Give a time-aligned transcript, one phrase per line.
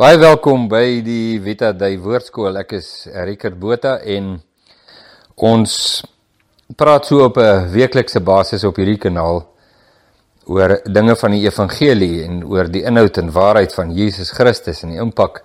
[0.00, 2.54] Baie welkom by die Vita Dei Woordskool.
[2.56, 4.30] Ek is Rickert Botha en
[5.44, 5.74] ons
[6.72, 9.42] praat so op 'n weeklikse basis op hierdie kanaal
[10.46, 14.96] oor dinge van die evangelie en oor die inhoud en waarheid van Jesus Christus en
[14.96, 15.44] die impak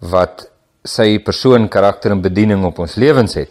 [0.00, 0.50] wat
[0.84, 3.48] sy persoon, karakter en bediening op ons lewens het.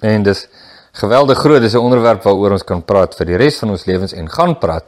[0.00, 0.48] En dis
[0.92, 4.14] geweldig groot, dis 'n onderwerp waaroor ons kan praat vir die res van ons lewens
[4.14, 4.84] en gaan praat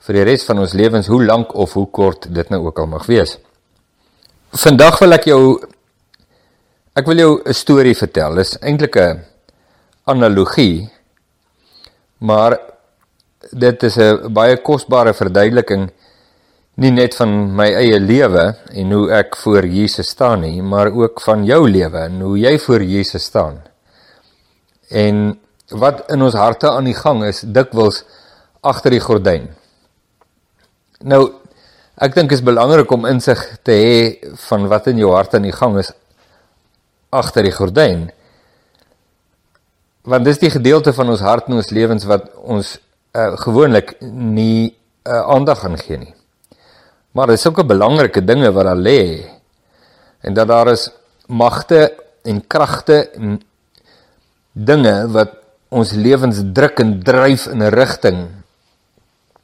[0.00, 2.86] vir die res van ons lewens, hoe lank of hoe kort dit nou ook al
[2.86, 3.38] mag wees.
[4.48, 5.42] Vandag wil ek jou
[6.96, 8.34] ek wil jou 'n storie vertel.
[8.34, 9.20] Dit is eintlik 'n
[10.06, 10.90] analogie.
[12.18, 12.58] Maar
[13.52, 15.90] dit is 'n baie kosbare verduideliking
[16.76, 21.20] nie net van my eie lewe en hoe ek voor Jesus staan nie, maar ook
[21.20, 23.62] van jou lewe en hoe jy voor Jesus staan.
[24.88, 28.04] En wat in ons harte aan die gang is, dikwels
[28.62, 29.48] agter die gordyn.
[31.02, 31.32] Nou
[31.98, 34.02] Ek dink is belangrik om insig te hê
[34.46, 35.88] van wat in jou hart aan die gang is
[37.10, 38.04] agter die gordyn.
[40.06, 42.70] Want dis die gedeelte van ons hart en ons lewens wat ons
[43.18, 46.14] uh, gewoonlik nie uh, aandag aan gee nie.
[47.18, 49.26] Maar dis ook 'n belangrike dinge wat daar lê.
[50.22, 50.90] En dat daar is
[51.26, 53.42] magte en kragte en
[54.52, 55.34] dinge wat
[55.68, 58.28] ons lewens druk en dryf in 'n rigting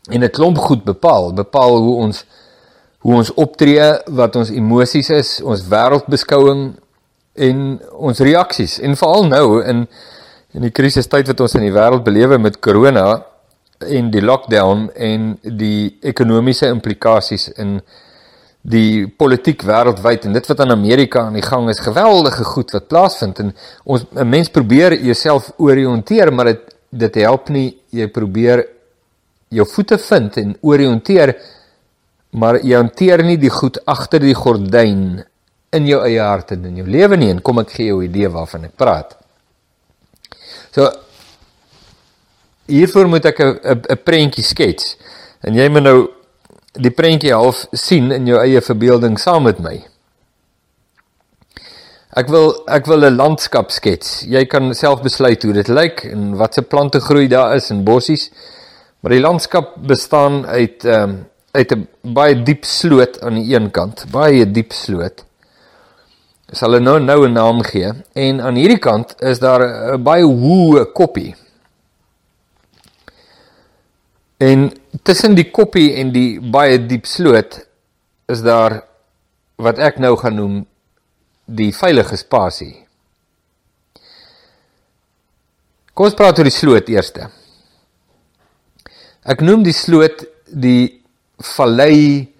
[0.08, 2.24] en 'n klomp goed bepaal, bepaal hoe ons
[3.04, 3.84] hoe ons optree,
[4.16, 6.64] wat ons emosies is, ons wêreldbeskouing
[7.46, 8.78] en ons reaksies.
[8.80, 9.86] En veral nou in
[10.54, 13.08] in die krisistyd wat ons in die wêreld belewe met corona
[13.82, 17.80] en die lockdown en die ekonomiese implikasies in
[18.62, 22.86] die politiek wêreldwyd en dit wat in Amerika aan die gang is, geweldige goed wat
[22.88, 23.50] plaasvind en
[23.84, 28.64] ons 'n mens probeer jouself orienteer, maar dit dit help nie jy probeer
[29.48, 31.34] jou voete vind en orienteer
[32.34, 35.22] maar jy hanteer nie die goed agter die gordyn
[35.74, 38.08] in jou eie hart en in jou lewe nie en kom ek gee jou 'n
[38.10, 39.16] idee waarvan ek praat.
[40.74, 40.90] So
[42.66, 44.96] hiervoor moet ek 'n 'n prentjie skets
[45.42, 46.08] en jy moet nou
[46.72, 49.84] die prentjie half sien in jou eie verbeelding saam met my.
[52.16, 54.24] Ek wil ek wil 'n landskap skets.
[54.26, 58.30] Jy kan self besluit hoe dit lyk en watse plante groei daar is en bossies.
[59.00, 63.70] Maar die landskap bestaan uit ehm um, uit 'n baie diep sloot aan die een
[63.70, 65.24] kant, baie diep sloot.
[66.50, 69.62] Ek sal nou nou 'n naam gee en aan hierdie kant is daar
[69.94, 71.34] 'n baie hoë koppie.
[74.38, 74.72] En
[75.02, 77.66] tussen die koppie en die baie diep sloot
[78.26, 78.82] is daar
[79.56, 80.66] wat ek nou gaan noem
[81.44, 82.86] die veilige spasie.
[85.94, 87.12] Kom ons praat oor die sloot eers.
[89.22, 91.03] Ek noem die sloot die
[91.44, 92.34] vallei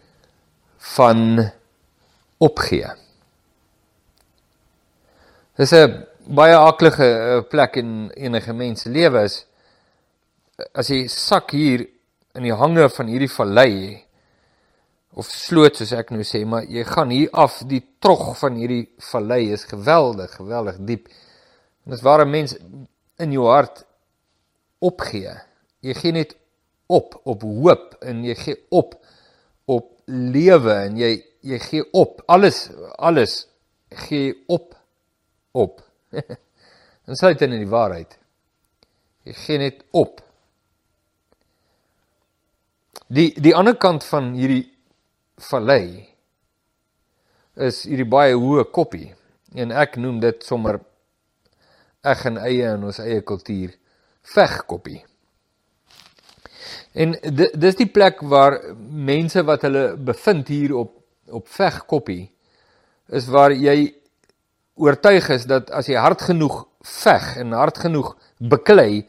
[0.96, 1.50] van
[2.38, 2.90] opgee.
[5.56, 9.44] Dis 'n baie aklige eh, plek in enige mens se lewe is
[10.74, 11.86] as jy sak hier
[12.34, 14.04] in die hange van hierdie vallei
[15.14, 18.88] of sloot soos ek nou sê, maar jy gaan hier af die trog van hierdie
[19.12, 21.06] vallei is geweldig, geweldig diep.
[21.86, 22.56] En dis waar 'n mens
[23.18, 23.84] in jou hart
[24.78, 25.34] opgee.
[25.80, 26.36] Jy gee net
[26.86, 28.94] op op hoop en jy gee op
[29.64, 31.12] op lewe en jy
[31.44, 33.46] jy gee op alles alles
[33.88, 34.74] gee op
[35.52, 35.82] op.
[37.04, 38.16] En sluit in die waarheid.
[39.28, 40.22] Jy gee net op.
[43.12, 44.64] Die die ander kant van hierdie
[45.36, 46.08] vallei
[47.60, 49.12] is hierdie baie hoë koppie
[49.54, 50.80] en ek noem dit sommer
[52.04, 53.76] ek en eie in ons eie kultuur
[54.34, 55.04] vegkoppie
[56.94, 57.16] En
[57.58, 61.00] dis die plek waar mense wat hulle bevind hier op
[61.34, 62.28] op vegkoppie
[63.08, 63.94] is waar jy
[64.76, 69.06] oortuig is dat as jy hard genoeg veg en hard genoeg beklei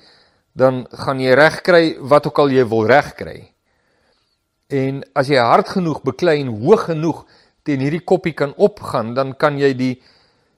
[0.56, 3.40] dan gaan jy reg kry wat ook al jy wil reg kry.
[4.72, 7.26] En as jy hard genoeg beklei en hoog genoeg
[7.68, 9.96] teen hierdie koppie kan opgaan, dan kan jy die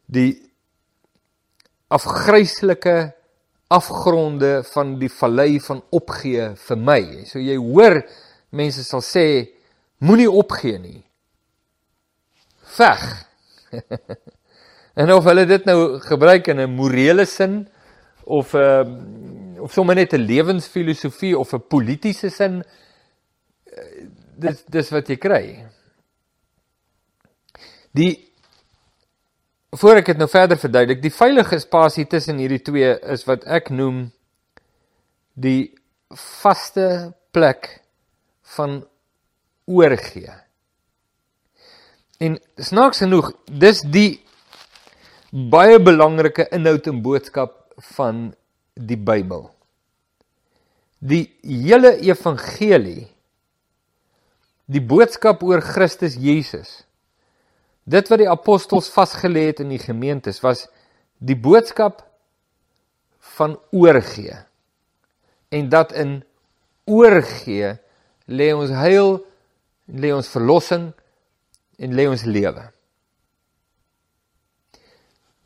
[0.08, 0.32] die
[1.92, 3.17] afgryslike
[3.68, 7.02] afgronde van die vallei van opgee vir my.
[7.28, 8.00] So jy hoor
[8.56, 9.26] mense sal sê
[10.00, 11.02] moenie opgee nie.
[12.78, 13.04] Veg.
[15.00, 17.68] en of hulle dit nou gebruik in 'n morele sin
[18.24, 22.64] of 'n uh, ehm, of sommer net 'n lewensfilosofie of 'n politieke sin
[23.66, 25.66] eh, dis dis wat jy kry.
[27.92, 28.27] Die
[29.78, 33.70] voor ek dit nou verder verduidelik, die veilige spasie tussen hierdie twee is wat ek
[33.74, 34.08] noem
[35.38, 35.74] die
[36.40, 37.70] vaste plek
[38.58, 38.80] van
[39.68, 40.32] oorgee.
[42.24, 44.22] En snaaks genoeg, dis die
[45.32, 47.60] baie belangrike inhoud en boodskap
[47.98, 48.32] van
[48.74, 49.50] die Bybel.
[50.98, 53.10] Die hele evangelie
[54.68, 56.84] die boodskap oor Christus Jesus.
[57.88, 60.66] Dit wat die apostels vasgelê het in die gemeentes was
[61.24, 62.04] die boodskap
[63.38, 64.36] van oorgee.
[65.56, 66.20] En dat in
[66.84, 67.78] oorgee
[68.28, 69.22] lê ons heil,
[69.88, 70.90] lê ons verlossing
[71.80, 72.66] en lê ons lewe.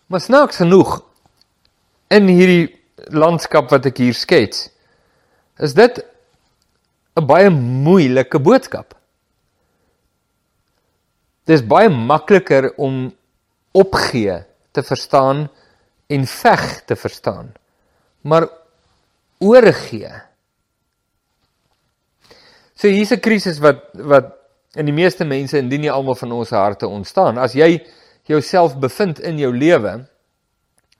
[0.09, 0.97] Maar snaaks genoeg
[2.11, 2.71] in hierdie
[3.13, 4.69] landskap wat ek hier skets,
[5.61, 6.01] is dit
[7.15, 8.97] 'n baie moeilike boodskap.
[11.45, 13.07] Dis baie makliker om
[13.71, 15.47] opgee te verstaan
[16.11, 17.53] en veg te verstaan.
[18.21, 18.47] Maar
[19.41, 20.11] oorgee.
[22.75, 24.37] So hier's 'n krisis wat wat
[24.75, 27.37] in die meeste mense indien nie almal van ons harte ontstaan.
[27.37, 27.81] As jy
[28.23, 30.07] jouself bevind in jou lewe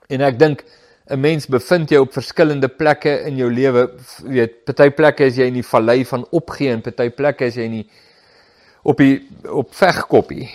[0.09, 0.65] en ek dink
[1.09, 3.89] 'n mens bevind jou op verskillende plekke in jou lewe,
[4.23, 7.63] weet, party plekke is jy in die vallei van opgee en party plekke is jy
[7.63, 7.89] in die
[8.81, 10.49] op die op vegkoppie.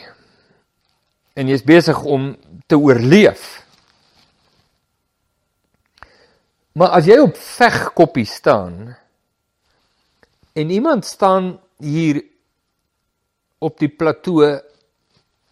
[1.36, 2.32] En jy's besig om
[2.66, 3.66] te oorleef.
[6.76, 8.96] Maar as jy op vegkoppie staan
[10.56, 12.22] en iemand staan hier
[13.64, 14.44] op die plateau,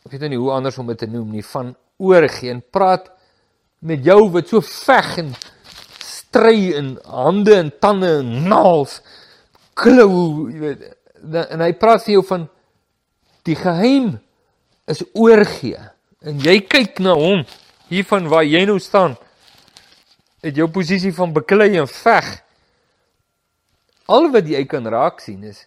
[0.04, 3.08] ek weet nou nie hoe anders om dit te noem nie, van oorgee en praat
[3.84, 5.30] met jou wat so veg en
[6.04, 8.98] stry in hande en tande en naels
[9.78, 10.84] klou, jy weet,
[11.24, 12.48] en hy praat vir jou van
[13.44, 14.18] Die geheim
[14.88, 15.80] is oorgee.
[16.24, 17.44] En jy kyk na hom
[17.90, 19.18] hiervan waar jy nou staan.
[20.44, 22.30] Het jou posisie van beklei en veg.
[24.08, 25.64] Al wat jy kan raak sien is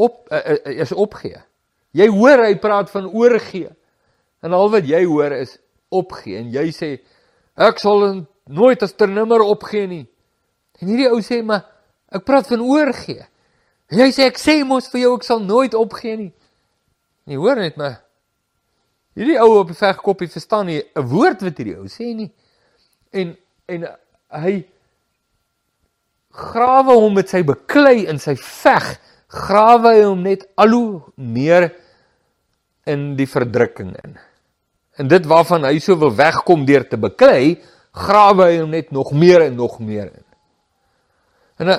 [0.00, 1.40] op uh, is opgee.
[1.96, 3.68] Jy hoor hy praat van oorgee.
[4.40, 5.58] En al wat jy hoor is
[5.92, 6.90] opgee en jy sê
[7.60, 10.04] ek sal nooit as ter nimmer opgee nie.
[10.80, 11.66] En hierdie ou sê maar
[12.08, 13.26] ek praat van oorgee.
[13.90, 16.32] En jy sê ek sê mos vir jou ek sal nooit opgee nie.
[17.26, 18.00] Nee, hoor net maar.
[19.18, 22.30] Hierdie ou op die vegkoppie verstaan nie 'n woord wat hierdie ou sê nie.
[23.12, 23.36] En
[23.68, 23.86] en
[24.30, 24.64] hy
[26.30, 28.98] grawe hom met sy beklei in sy veg,
[29.28, 31.70] grawe hy hom net al hoe meer
[32.86, 34.18] in die verdrukking in.
[34.98, 37.60] En dit waarvan hy so wil wegkom deur te beklei,
[37.92, 40.26] grawe hy hom net nog meer en nog meer in.
[41.58, 41.72] En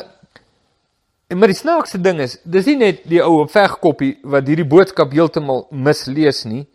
[1.31, 5.13] En maar die snaakste ding is, dis nie net die ou vegkoppie wat hierdie boodskap
[5.15, 6.65] heeltemal mislees nie.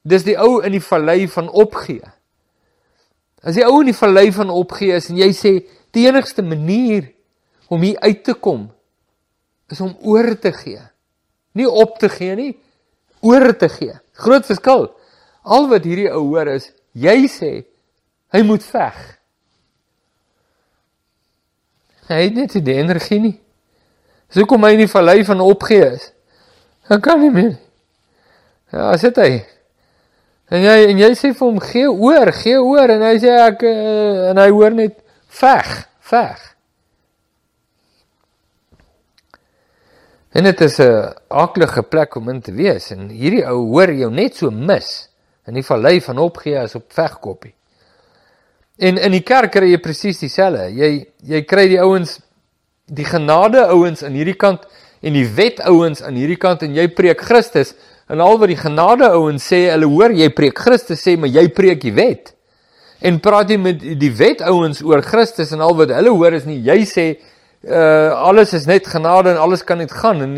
[0.00, 2.00] Dis die ou in die vallei van opgee.
[3.44, 5.52] As die ou in die vallei van opgee is en jy sê
[5.92, 7.10] die enigste manier
[7.68, 8.70] om hier uit te kom
[9.68, 10.80] is om oor te gee.
[11.52, 12.52] Nie op te gee nie,
[13.20, 13.92] oor te gee.
[14.24, 14.88] Groot verskil.
[15.44, 17.52] Al wat hierdie ou hoor is jy sê
[18.32, 19.04] hy moet veg.
[22.08, 23.36] Hy het net die energie nie.
[24.28, 26.10] So kom hy in die vallei van opgee is.
[26.90, 27.54] Hy kan nie meer.
[28.74, 29.44] Ja, sit hy.
[30.52, 33.64] En jy en jy sê vir hom gee oor, gee oor en hy sê ek
[33.68, 34.98] uh, en hy hoor net
[35.40, 35.70] veg,
[36.10, 36.42] veg.
[40.34, 44.10] En dit is 'n aaklige plek om in te wees en hierdie ou hoor jou
[44.10, 45.08] net so mis
[45.46, 47.54] in die vallei van opgee as op vegkoppie.
[48.76, 50.66] En in die kerk kry jy presies dieselfde.
[50.74, 50.90] Jy
[51.30, 52.18] jy kry die ouens
[52.90, 54.66] die genade ouens aan hierdie kant
[55.04, 57.72] en die wet ouens aan hierdie kant en jy preek Christus
[58.12, 61.46] en al wat die genade ouens sê, hulle hoor jy preek Christus sê maar jy
[61.54, 62.34] preek die wet.
[63.00, 66.48] En praat jy met die wet ouens oor Christus en al wat hulle hoor is
[66.48, 67.06] nie jy sê
[67.64, 70.34] uh alles is net genade en alles kan net gaan en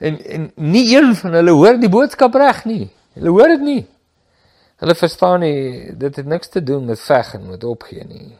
[0.00, 2.88] en en nie een van hulle hoor die boodskap reg nie.
[3.14, 3.82] Hulle hoor dit nie.
[4.76, 8.36] Hulle verstaan nie dit het niks te doen met veg en met opgee nie.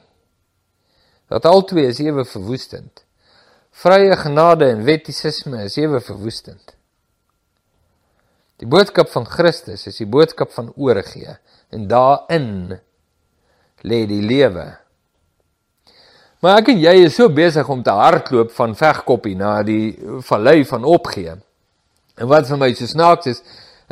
[1.33, 3.05] Dat albei is ewe verwoestend.
[3.77, 6.77] Vrye genade en wettisisme is ewe verwoestend.
[8.57, 11.37] Die boodskap van Christus is die boodskap van oorgee
[11.73, 12.79] en daarin
[13.85, 14.71] lê die lewe.
[16.41, 19.97] Maar ek en jy is so besig om te hardloop van vegkoppie na die
[20.29, 21.37] vallei van opgee.
[22.17, 23.43] En wat vir my so snaaks is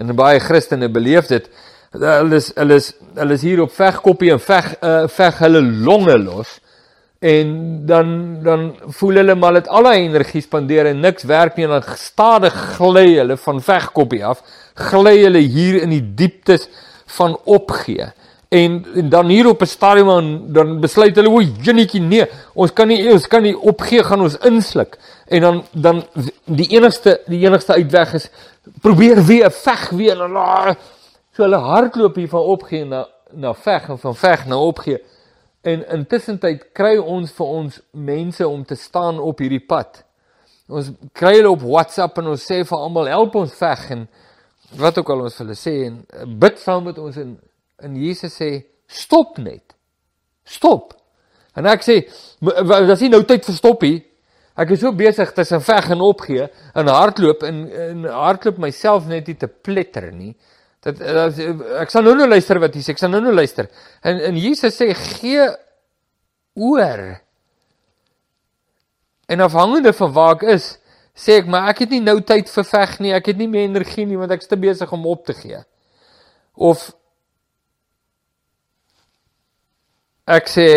[0.01, 1.49] en baie Christene beleef dit
[2.01, 6.19] hulle is hulle is hulle is hier op vegkoppie en veg uh, veg hulle longe
[6.19, 6.59] los.
[7.25, 8.09] En dan
[8.43, 8.67] dan
[8.99, 12.57] voel hulle maar dit al die energie spandeer en niks werk nie en dan stadig
[12.77, 14.43] gly hulle van vegkoppie af
[14.91, 16.69] gly hulle hier in die dieptes
[17.19, 18.11] van opgee.
[18.55, 22.73] En, en dan hier op 'n stadium dan, dan besluit hulle, "O, jinnetjie, nee, ons
[22.73, 26.05] kan nie ons kan nie opgee gaan ons insluk." En dan dan
[26.45, 28.29] die enigste die enigste uitweg is
[28.81, 30.77] probeer weer veg weer en dan
[31.35, 35.01] so hulle hardloop hier van opgee na na veg en van veg na opgee.
[35.67, 40.05] En intussen tyd kry ons vir ons mense om te staan op hierdie pad.
[40.69, 44.07] Ons kry hulle op WhatsApp en ons sê vir almal help ons veg en
[44.81, 45.99] wat ook al ons vir hulle sê en
[46.41, 47.35] bid saam met ons en
[47.85, 48.51] en Jesus sê
[48.87, 49.75] stop net.
[50.47, 50.95] Stop.
[51.59, 52.01] En ek sê
[52.41, 53.97] dis nie nou tyd vir stoppie.
[54.55, 56.47] Ek is so besig tussen veg en opgee
[56.79, 60.35] en hardloop en en hardloop myself net nie te pletter nie.
[60.85, 61.39] Dat, dat
[61.81, 62.93] ek sal nou nou luister wat hy sê.
[62.93, 63.71] Ek sal nou nou luister.
[64.05, 65.47] En en Jesus sê gee
[66.61, 67.05] oor.
[69.33, 70.67] En afhangende van waar ek is,
[71.17, 73.15] sê ek maar ek het nie nou tyd vir veg nie.
[73.17, 75.63] Ek het nie meer energie nie want ek's te besig om op te gee.
[76.55, 76.91] Of
[80.29, 80.69] ek sê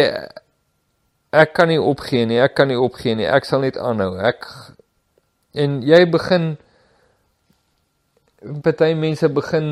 [1.36, 2.40] ek kan nie opgee nie.
[2.40, 3.28] Ek kan nie opgee nie.
[3.28, 4.16] Ek sal net aanhou.
[4.24, 4.48] Ek
[5.58, 6.54] en jy begin
[8.64, 9.70] party mense begin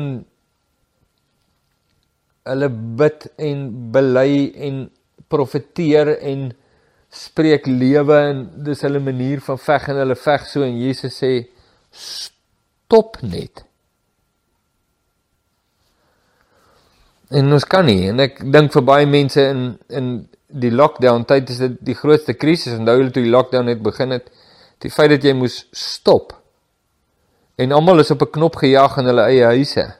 [2.46, 4.30] hulle bid en bely
[4.68, 4.86] en
[5.30, 6.48] profeteer en
[7.10, 11.32] spreek lewe en dis hulle manier van veg en hulle veg so en Jesus sê
[11.90, 13.62] stop net.
[17.34, 20.10] En ons kan nie en ek dink vir baie mense in in
[20.46, 24.14] die lockdown tyd is dit die grootste krisis onthou hulle toe die lockdown net begin
[24.14, 24.28] het
[24.82, 26.36] die feit dat jy moes stop
[27.56, 29.94] en almal is op 'n knop gejaag in hulle eie huise.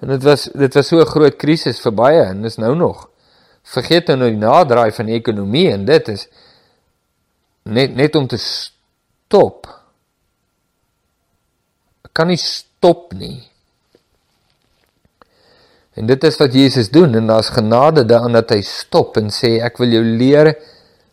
[0.00, 3.08] En dit was dit was so 'n groot krisis vir baie en dis nou nog.
[3.62, 6.28] Vergeet nou die naderdraai van die ekonomie en dit is
[7.62, 9.66] net net om te stop.
[12.12, 13.50] Kan nie stop nie.
[15.94, 19.62] En dit is wat Jesus doen en daar's genade daarin dat hy stop en sê
[19.62, 20.54] ek wil jou leer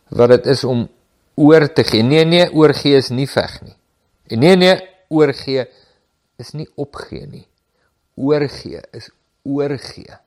[0.10, 0.90] wat dit is om
[1.36, 2.04] oor te gee.
[2.04, 3.76] Nee nee oorgee is nie veg nie.
[4.28, 5.68] En nee nee oorgee
[6.42, 7.48] is nie opgee nie
[8.16, 9.10] oorgee is
[9.44, 10.18] oorgee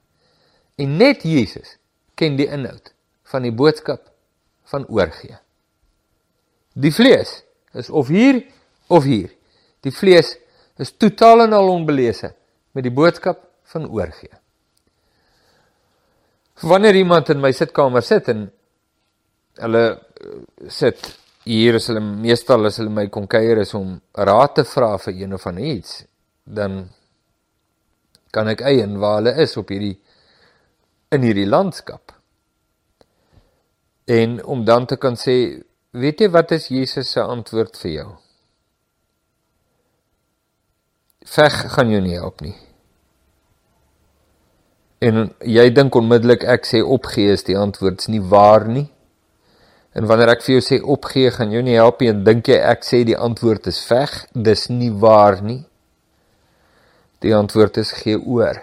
[0.81, 1.77] en net Jesus
[2.19, 2.93] ken die inhoud
[3.31, 4.11] van die boodskap
[4.71, 5.37] van oorgee.
[6.75, 7.43] Die vlees
[7.75, 8.43] is of hier
[8.93, 9.31] of hier.
[9.85, 10.35] Die vlees
[10.81, 12.33] is totaal en al onbelese
[12.75, 14.33] met die boodskap van oorgee.
[16.63, 18.47] Wanneer iemand in my sitkamer sit en
[19.63, 20.39] hulle eh,
[20.71, 21.03] sit
[21.45, 25.21] hier is hulle meestal as hulle my kom kuier is om raad te vra vir
[25.21, 26.03] een of ander iets,
[26.45, 26.87] dan
[28.35, 29.99] kan ek eien waar hulle is op hierdie
[31.15, 32.15] in hierdie landskap.
[34.11, 35.63] En om dan te kan sê,
[35.95, 38.09] weet jy wat is Jesus se antwoord vir jou?
[41.35, 42.57] Veg gaan jou nie help nie.
[45.05, 48.89] En jy dink onmiddellik ek sê opgee is die antwoord, is nie waar nie.
[49.95, 52.59] En wanneer ek vir jou sê opgee gaan jou nie help nie, en dink jy
[52.59, 55.63] ek sê die antwoord is veg, dis nie waar nie.
[57.23, 58.59] Die antwoord is gee oor.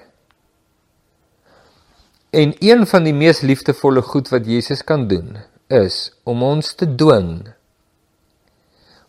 [2.31, 5.39] En een van die mees liefdevolle goed wat Jesus kan doen,
[5.71, 7.51] is om ons te dwing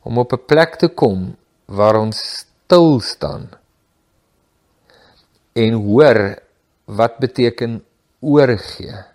[0.03, 1.37] om op 'n plek te kom
[1.67, 3.51] waar ons stil staan
[5.53, 6.39] en hoor
[6.85, 7.85] wat beteken
[8.21, 9.12] oorgee.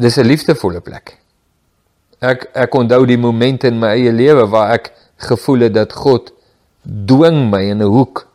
[0.00, 1.18] Dis 'n liefdevolle plek.
[2.20, 6.32] Ek ek onthou die oomente in my eie lewe waar ek gevoel het dat God
[6.84, 8.26] dwing my in 'n hoek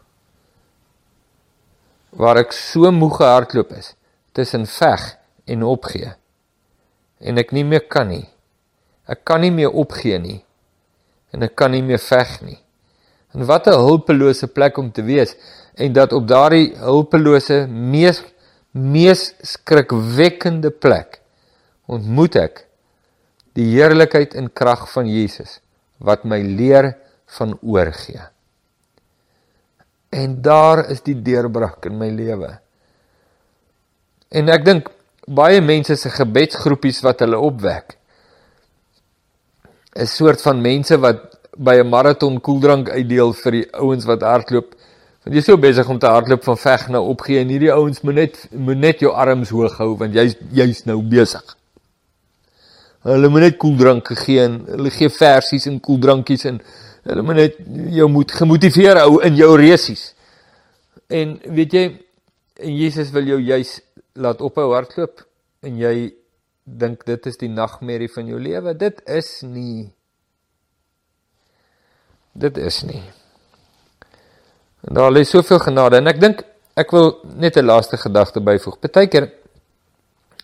[2.10, 3.96] waar ek so moeg gehardloop is
[4.32, 6.14] tussen veg en opgee
[7.20, 8.30] en ek nie meer kan nie
[9.08, 10.46] ek kan nie meer opgee nie
[11.34, 12.60] en ek kan nie meer veg nie
[13.34, 15.36] en wat 'n hulpelose plek om te wees
[15.76, 18.24] en dat op daardie hulpelose mees
[18.72, 21.22] mees skrikwekkende plek
[21.86, 22.64] ontmoet ek
[23.56, 25.60] die heerlikheid en krag van Jesus
[26.00, 26.94] wat my leer
[27.38, 28.24] van oorgee
[30.16, 32.54] En daar is die deurbraak in my lewe.
[34.32, 34.88] En ek dink
[35.26, 37.98] baie mense se gebedsgroepies wat hulle opwek
[39.96, 41.22] is soort van mense wat
[41.56, 44.76] by 'n maraton koeldrank uitdeel vir die ouens wat hardloop.
[45.24, 48.16] Want jy's so besig om te hardloop van veg na opgee en hierdie ouens moet
[48.16, 51.56] net moet net jou arms hoog hou want jy's jy's nou besig.
[53.06, 56.62] Hulle moet net koeldrank gee en hulle gee versies en koeldrankies en
[57.06, 57.58] Hulle moet net
[57.94, 60.08] jou moet gemotiveer hou in jou resies.
[61.14, 61.84] En weet jy,
[62.66, 63.76] en Jesus wil jou juis
[64.18, 65.22] laat ophou hardloop
[65.66, 66.16] en jy
[66.66, 68.74] dink dit is die nagmerrie van jou lewe.
[68.74, 69.92] Dit is nie.
[72.34, 73.04] Dit is nie.
[74.90, 76.42] En daar lê soveel genade en ek dink
[76.76, 78.80] ek wil net 'n laaste gedagte byvoeg.
[78.82, 79.30] Partykeer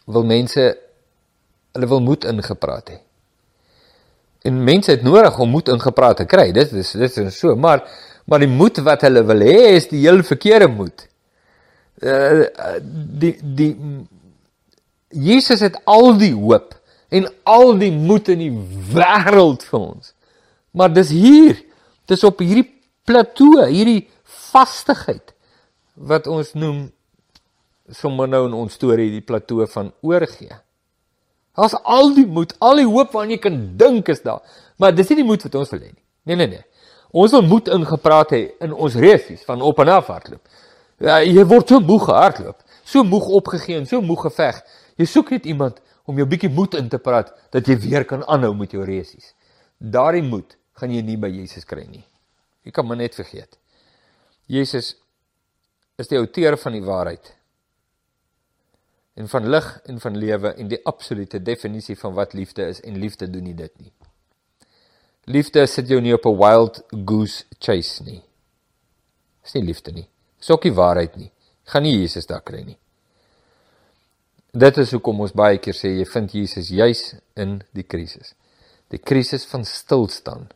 [0.05, 0.77] wil mense
[1.75, 2.99] hulle wil moed ingepraat hê.
[4.47, 6.49] En mense het nodig om moed ingepraat te kry.
[6.55, 7.83] Dit is dit is so, maar
[8.25, 11.07] maar die moed wat hulle wil hê is die heel verkeerde moed.
[12.01, 12.47] Uh
[13.21, 13.71] die die
[15.11, 16.73] Jesus het al die hoop
[17.11, 18.53] en al die moed in die
[18.95, 20.13] wêreld vir ons.
[20.71, 21.57] Maar dis hier,
[22.07, 22.69] dis op hierdie
[23.07, 24.07] plateau, hierdie
[24.51, 25.33] vastigheid
[25.95, 26.85] wat ons noem
[27.91, 30.55] sommer nou in ons storie die plateau van oorgee.
[31.57, 34.39] Daar's al die moed, al die hoop wat jy kan dink is daar,
[34.79, 36.03] maar dis nie die moed wat ons wil hê nie.
[36.29, 36.63] Nee nee nee.
[37.11, 40.41] Ons wil moed ingepraat hê in ons resies van op en af hardloop.
[41.01, 44.61] Ja, jy word so moeg gehardloop, so moeg opgegee en so moeg geveg.
[45.01, 48.23] Jy soek net iemand om jou bietjie moed in te praat dat jy weer kan
[48.31, 49.33] aanhou met jou resies.
[49.77, 52.05] Daardie moed gaan jy nie by Jesus kry nie.
[52.63, 53.57] Jy kan maar net vergeet.
[54.47, 54.93] Jesus
[55.99, 57.33] is die outeur van die waarheid.
[59.21, 62.97] En van lig en van lewe en die absolute definisie van wat liefde is en
[62.97, 63.91] liefde doen nie dit nie.
[65.29, 68.23] Liefde sit jou nie op 'n wild goose chase nie.
[69.43, 70.07] Dis nie liefde nie.
[70.39, 71.31] Dis ook nie waarheid nie.
[71.63, 72.77] Gaan nie Jesus daar kry nie.
[74.51, 78.33] Dit is hoekom ons baie keer sê jy vind Jesus juis in die krisis.
[78.87, 80.49] Die krisis van stilstaan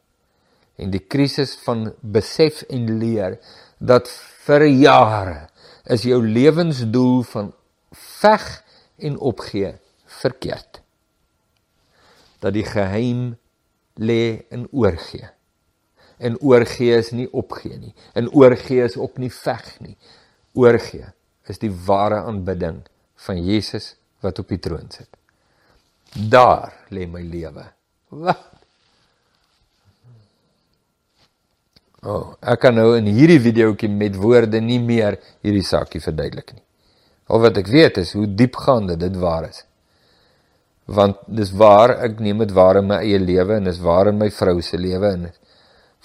[0.76, 3.38] en die krisis van besef en leer
[3.80, 4.10] dat
[4.46, 5.50] vir jare
[5.86, 7.54] is jou lewensdoel van
[8.26, 8.46] veg
[8.98, 10.82] en opgee verkeerd.
[12.40, 13.36] Dat die geheim
[13.96, 15.30] lê in oorgee.
[16.18, 17.94] En oorgee is nie opgee nie.
[18.14, 19.98] En oorgee is ook nie veg nie.
[20.56, 21.12] Oorgee
[21.52, 22.82] is die ware aanbidding
[23.28, 25.10] van Jesus wat op die troon sit.
[26.16, 27.68] Daar lê my lewe.
[28.16, 28.52] Wat?
[32.06, 36.54] O, oh, ek kan nou in hierdie videoetjie met woorde nie meer hierdie saakie verduidelik
[36.54, 36.65] nie.
[37.28, 39.64] Al wat ek weet is hoe diepgaande dit waar is.
[40.86, 44.20] Want dis waar ek neem dit waar in my eie lewe en dis waar in
[44.22, 45.32] my vrou se lewe en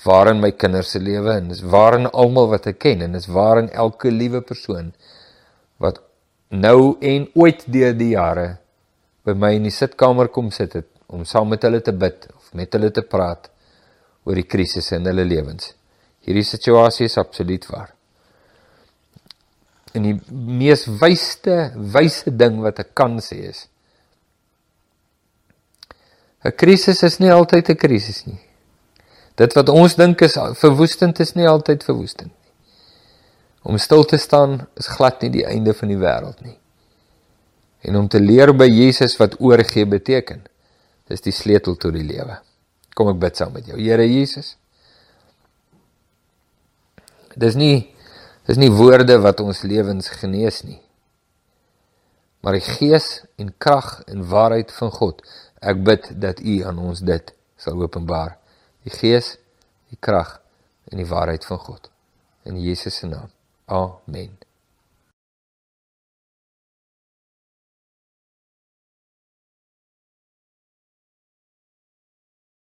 [0.04, 3.18] waar in my kinders se lewe en dis waar in almal wat ek ken en
[3.18, 4.94] dis waar in elke liewe persoon
[5.76, 6.00] wat
[6.48, 8.48] nou en ooit deur die jare
[9.28, 12.48] by my in die sitkamer kom sit het om saam met hulle te bid of
[12.56, 13.50] met hulle te praat
[14.24, 15.72] oor die krisisse in hulle lewens.
[16.26, 17.92] Hierdie situasie is absoluut waar.
[19.92, 23.66] En die mees wyste wyse ding wat ek kan sê is
[26.44, 28.40] 'n krisis is nie altyd 'n krisis nie.
[29.36, 32.32] Dit wat ons dink is verwoestend is nie altyd verwoestend.
[33.62, 36.58] Om stil te staan is glad nie die einde van die wêreld nie.
[37.80, 40.42] En om te leer by Jesus wat oorgee beteken,
[41.08, 42.38] dis die sleutel tot die lewe.
[42.94, 43.78] Kom ek bid saam met jou.
[43.80, 44.56] Here Jesus.
[47.36, 47.94] Dis nie
[48.50, 50.80] dis nie woorde wat ons lewens genees nie.
[52.42, 55.22] Maar die gees en krag en waarheid van God.
[55.60, 58.38] Ek bid dat U aan ons dit sal openbaar.
[58.88, 59.36] Die gees,
[59.92, 60.38] die krag
[60.90, 61.90] en die waarheid van God.
[62.48, 63.28] In Jesus se naam.
[63.70, 64.49] Amen.